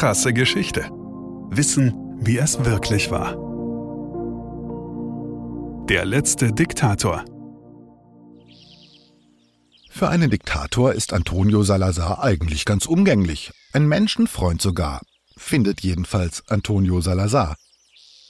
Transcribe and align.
Krasse 0.00 0.32
Geschichte. 0.32 0.88
Wissen, 1.50 1.92
wie 2.22 2.38
es 2.38 2.64
wirklich 2.64 3.10
war. 3.10 3.36
Der 5.90 6.06
letzte 6.06 6.54
Diktator. 6.54 7.22
Für 9.90 10.08
einen 10.08 10.30
Diktator 10.30 10.94
ist 10.94 11.12
Antonio 11.12 11.62
Salazar 11.64 12.24
eigentlich 12.24 12.64
ganz 12.64 12.86
umgänglich, 12.86 13.52
ein 13.74 13.86
Menschenfreund 13.88 14.62
sogar, 14.62 15.02
findet 15.36 15.82
jedenfalls 15.82 16.48
Antonio 16.48 17.02
Salazar. 17.02 17.56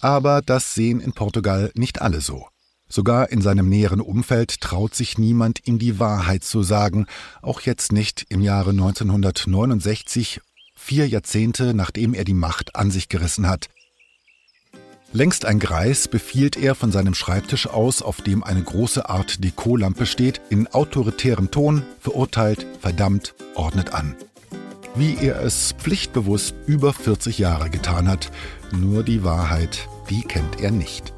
Aber 0.00 0.42
das 0.42 0.74
sehen 0.74 0.98
in 0.98 1.12
Portugal 1.12 1.70
nicht 1.76 2.02
alle 2.02 2.20
so. 2.20 2.48
Sogar 2.88 3.30
in 3.30 3.42
seinem 3.42 3.68
näheren 3.68 4.00
Umfeld 4.00 4.60
traut 4.60 4.96
sich 4.96 5.18
niemand, 5.18 5.68
ihm 5.68 5.78
die 5.78 6.00
Wahrheit 6.00 6.42
zu 6.42 6.64
sagen, 6.64 7.06
auch 7.40 7.60
jetzt 7.60 7.92
nicht 7.92 8.26
im 8.28 8.40
Jahre 8.40 8.70
1969, 8.70 10.40
vier 10.80 11.06
Jahrzehnte 11.06 11.74
nachdem 11.74 12.14
er 12.14 12.24
die 12.24 12.34
Macht 12.34 12.74
an 12.74 12.90
sich 12.90 13.08
gerissen 13.08 13.46
hat. 13.46 13.68
Längst 15.12 15.44
ein 15.44 15.58
Greis 15.58 16.08
befiehlt 16.08 16.56
er 16.56 16.74
von 16.74 16.92
seinem 16.92 17.14
Schreibtisch 17.14 17.66
aus, 17.66 18.00
auf 18.00 18.22
dem 18.22 18.42
eine 18.42 18.62
große 18.62 19.08
Art 19.08 19.42
Dekolampe 19.42 20.06
steht, 20.06 20.40
in 20.50 20.68
autoritärem 20.68 21.50
Ton, 21.50 21.82
verurteilt, 22.00 22.66
verdammt, 22.80 23.34
ordnet 23.54 23.92
an. 23.92 24.14
Wie 24.94 25.16
er 25.16 25.42
es 25.42 25.74
pflichtbewusst 25.78 26.54
über 26.66 26.92
40 26.92 27.38
Jahre 27.38 27.70
getan 27.70 28.08
hat, 28.08 28.30
nur 28.72 29.02
die 29.02 29.24
Wahrheit, 29.24 29.88
die 30.08 30.22
kennt 30.22 30.60
er 30.60 30.70
nicht. 30.70 31.12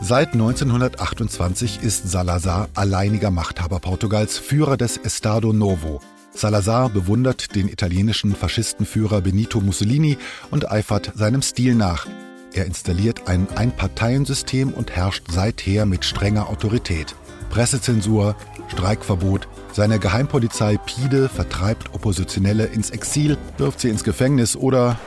Seit 0.00 0.32
1928 0.34 1.82
ist 1.82 2.08
Salazar 2.08 2.68
alleiniger 2.74 3.30
Machthaber 3.30 3.80
Portugals, 3.80 4.38
Führer 4.38 4.76
des 4.76 4.96
Estado 4.96 5.52
Novo. 5.52 6.00
Salazar 6.34 6.88
bewundert 6.88 7.54
den 7.54 7.68
italienischen 7.68 8.34
Faschistenführer 8.34 9.20
Benito 9.20 9.60
Mussolini 9.60 10.18
und 10.50 10.70
eifert 10.70 11.12
seinem 11.14 11.42
Stil 11.42 11.74
nach. 11.74 12.06
Er 12.52 12.66
installiert 12.66 13.28
ein 13.28 13.48
Einparteiensystem 13.54 14.72
und 14.72 14.90
herrscht 14.90 15.24
seither 15.30 15.86
mit 15.86 16.04
strenger 16.04 16.48
Autorität. 16.48 17.14
Pressezensur, 17.50 18.36
Streikverbot, 18.68 19.48
seine 19.72 19.98
Geheimpolizei 19.98 20.76
Pide 20.76 21.28
vertreibt 21.28 21.94
Oppositionelle 21.94 22.66
ins 22.66 22.90
Exil, 22.90 23.38
wirft 23.58 23.80
sie 23.80 23.88
ins 23.88 24.04
Gefängnis 24.04 24.56
oder 24.56 24.98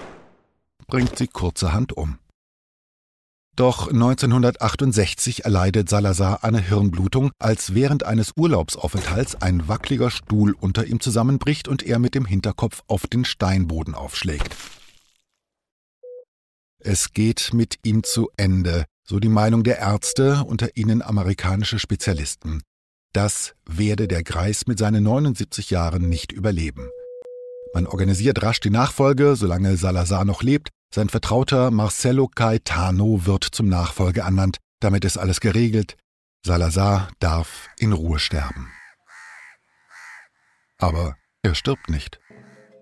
bringt 0.87 1.17
sie 1.17 1.27
kurzerhand 1.27 1.95
um. 1.95 2.17
Doch 3.57 3.87
1968 3.87 5.43
erleidet 5.43 5.89
Salazar 5.89 6.43
eine 6.43 6.61
Hirnblutung, 6.61 7.31
als 7.39 7.73
während 7.73 8.03
eines 8.05 8.33
Urlaubsaufenthalts 8.37 9.41
ein 9.41 9.67
wackeliger 9.67 10.11
Stuhl 10.11 10.55
unter 10.59 10.85
ihm 10.85 10.99
zusammenbricht 10.99 11.67
und 11.67 11.81
er 11.81 11.97
mit 11.97 12.13
dem 12.13 12.25
Hinterkopf 12.25 12.83
auf 12.85 13.07
den 13.07 13.25
Steinboden 13.25 13.95
aufschlägt. 13.95 14.55
Es 16.77 17.13
geht 17.13 17.49
mit 17.51 17.79
ihm 17.83 18.03
zu 18.03 18.29
Ende, 18.37 18.85
so 19.03 19.19
die 19.19 19.27
Meinung 19.27 19.63
der 19.63 19.79
Ärzte, 19.79 20.43
unter 20.45 20.77
ihnen 20.77 21.01
amerikanische 21.01 21.79
Spezialisten. 21.79 22.61
Das 23.11 23.55
werde 23.65 24.07
der 24.07 24.21
Greis 24.21 24.67
mit 24.67 24.77
seinen 24.77 25.03
79 25.03 25.71
Jahren 25.71 26.07
nicht 26.07 26.31
überleben. 26.31 26.91
Man 27.73 27.87
organisiert 27.87 28.43
rasch 28.43 28.59
die 28.59 28.69
Nachfolge, 28.69 29.35
solange 29.35 29.77
Salazar 29.77 30.25
noch 30.25 30.43
lebt, 30.43 30.69
sein 30.93 31.09
Vertrauter 31.09 31.71
Marcelo 31.71 32.27
Caetano 32.27 33.25
wird 33.25 33.43
zum 33.43 33.67
Nachfolger 33.67 34.23
ernannt. 34.23 34.57
Damit 34.79 35.05
ist 35.05 35.17
alles 35.17 35.39
geregelt. 35.39 35.95
Salazar 36.45 37.09
darf 37.19 37.69
in 37.77 37.93
Ruhe 37.93 38.19
sterben. 38.19 38.71
Aber 40.77 41.15
er 41.41 41.55
stirbt 41.55 41.89
nicht. 41.89 42.19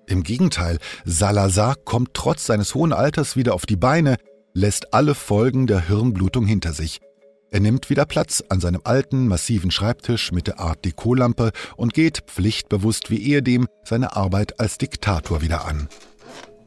Im 0.08 0.24
Gegenteil, 0.24 0.78
Salazar 1.04 1.76
kommt 1.76 2.14
trotz 2.14 2.46
seines 2.46 2.76
hohen 2.76 2.94
Alters 2.94 3.36
wieder 3.36 3.54
auf 3.54 3.66
die 3.66 3.78
Beine, 3.78 4.18
lässt 4.54 4.94
alle 4.94 5.16
Folgen 5.16 5.66
der 5.66 5.88
Hirnblutung 5.88 6.46
hinter 6.46 6.74
sich. 6.74 7.02
Er 7.50 7.60
nimmt 7.60 7.90
wieder 7.90 8.06
Platz 8.06 8.44
an 8.50 8.60
seinem 8.60 8.82
alten, 8.84 9.28
massiven 9.28 9.72
Schreibtisch 9.72 10.32
mit 10.32 10.48
der 10.48 10.60
Art 10.60 10.84
Dekolampe 10.84 11.52
und 11.76 11.94
geht 11.94 12.24
pflichtbewusst 12.28 13.10
wie 13.10 13.18
ehedem 13.18 13.68
seine 13.84 14.16
Arbeit 14.16 14.60
als 14.60 14.78
Diktator 14.78 15.42
wieder 15.42 15.66
an. 15.66 15.88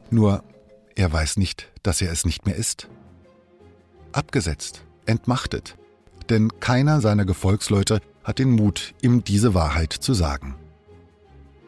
Nur 0.09 0.43
er 0.99 1.13
weiß 1.13 1.37
nicht, 1.37 1.71
dass 1.81 2.01
er 2.01 2.11
es 2.11 2.25
nicht 2.25 2.45
mehr 2.45 2.57
ist. 2.57 2.89
Abgesetzt, 4.11 4.83
entmachtet. 5.05 5.77
Denn 6.29 6.59
keiner 6.59 6.99
seiner 6.99 7.23
Gefolgsleute 7.23 8.01
hat 8.25 8.37
den 8.37 8.51
Mut, 8.51 8.93
ihm 9.01 9.23
diese 9.23 9.53
Wahrheit 9.53 9.93
zu 9.93 10.13
sagen. 10.13 10.55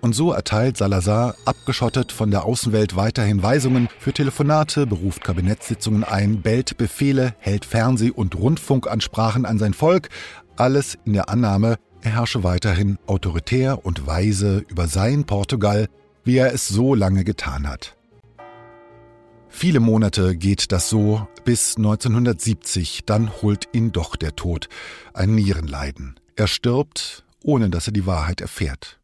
Und 0.02 0.14
so 0.14 0.34
erteilt 0.34 0.76
Salazar, 0.76 1.36
abgeschottet 1.46 2.12
von 2.12 2.30
der 2.30 2.44
Außenwelt, 2.44 2.98
weiterhin 2.98 3.42
Weisungen 3.42 3.88
für 4.00 4.12
Telefonate, 4.12 4.86
beruft 4.86 5.24
Kabinettssitzungen 5.24 6.04
ein, 6.04 6.42
bellt 6.42 6.76
Befehle, 6.78 7.34
hält 7.40 7.66
Fernseh- 7.66 8.12
und 8.12 8.36
Rundfunkansprachen 8.36 9.46
an 9.46 9.60
sein 9.60 9.74
Volk, 9.74 10.10
alles 10.58 10.98
in 11.06 11.14
der 11.14 11.30
Annahme, 11.30 11.78
er 12.02 12.16
herrsche 12.16 12.44
weiterhin 12.44 12.98
autoritär 13.08 13.86
und 13.86 14.06
weise 14.08 14.66
über 14.68 14.88
sein 14.88 15.24
Portugal, 15.24 15.88
wie 16.26 16.36
er 16.36 16.54
es 16.54 16.68
so 16.68 16.96
lange 16.96 17.24
getan 17.24 17.70
hat. 17.70 17.96
Viele 19.52 19.80
Monate 19.80 20.36
geht 20.36 20.72
das 20.72 20.90
so, 20.90 21.28
bis 21.44 21.76
1970, 21.76 23.04
dann 23.06 23.30
holt 23.42 23.68
ihn 23.74 23.92
doch 23.92 24.16
der 24.16 24.36
Tod, 24.36 24.70
ein 25.14 25.36
Nierenleiden. 25.36 26.20
Er 26.36 26.48
stirbt, 26.48 27.26
ohne 27.44 27.70
dass 27.70 27.88
er 27.88 27.94
die 27.94 28.08
Wahrheit 28.08 28.42
erfährt. 28.42 29.00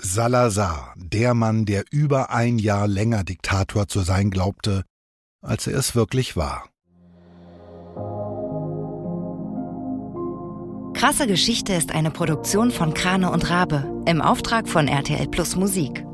Salazar, 0.00 0.94
der 0.96 1.34
Mann, 1.34 1.66
der 1.66 1.84
über 1.90 2.30
ein 2.30 2.58
Jahr 2.58 2.88
länger 2.88 3.24
Diktator 3.24 3.86
zu 3.86 4.00
sein 4.00 4.30
glaubte, 4.30 4.84
als 5.42 5.66
er 5.66 5.76
es 5.78 5.94
wirklich 5.94 6.36
war. 6.36 6.68
Krasse 10.94 11.26
Geschichte 11.26 11.74
ist 11.74 11.92
eine 11.92 12.10
Produktion 12.10 12.70
von 12.70 12.94
Krane 12.94 13.30
und 13.30 13.50
Rabe 13.50 14.02
im 14.06 14.22
Auftrag 14.22 14.68
von 14.68 14.88
RTL 14.88 15.28
Plus 15.28 15.54
Musik. 15.56 16.04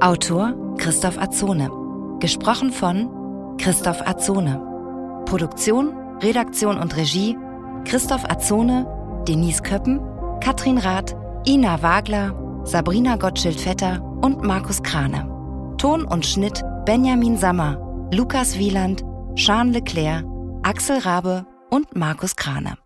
Autor 0.00 0.76
Christoph 0.76 1.18
Azone. 1.18 1.81
Gesprochen 2.22 2.70
von 2.70 3.56
Christoph 3.58 4.00
Azone. 4.06 5.24
Produktion, 5.26 5.92
Redaktion 6.20 6.78
und 6.78 6.96
Regie 6.96 7.36
Christoph 7.84 8.24
Azone, 8.30 8.86
Denise 9.26 9.60
Köppen, 9.60 10.00
Katrin 10.40 10.78
Rath, 10.78 11.16
Ina 11.48 11.82
Wagler, 11.82 12.62
Sabrina 12.62 13.16
Gottschild-Vetter 13.16 14.00
und 14.22 14.44
Markus 14.44 14.84
Krane. 14.84 15.74
Ton 15.78 16.04
und 16.04 16.24
Schnitt 16.24 16.62
Benjamin 16.84 17.36
Sammer, 17.36 18.08
Lukas 18.12 18.56
Wieland, 18.56 19.02
Sean 19.34 19.72
Leclerc, 19.72 20.24
Axel 20.62 20.98
Rabe 20.98 21.44
und 21.70 21.96
Markus 21.96 22.36
Krane. 22.36 22.78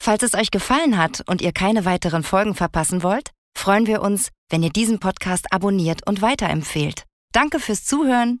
Falls 0.00 0.24
es 0.24 0.34
euch 0.34 0.50
gefallen 0.50 0.98
hat 0.98 1.22
und 1.28 1.40
ihr 1.40 1.52
keine 1.52 1.84
weiteren 1.84 2.24
Folgen 2.24 2.56
verpassen 2.56 3.04
wollt, 3.04 3.30
freuen 3.56 3.86
wir 3.86 4.02
uns, 4.02 4.30
wenn 4.50 4.64
ihr 4.64 4.70
diesen 4.70 4.98
Podcast 4.98 5.52
abonniert 5.52 6.04
und 6.08 6.20
weiterempfehlt. 6.20 7.04
Danke 7.30 7.60
fürs 7.60 7.84
Zuhören 7.84 8.40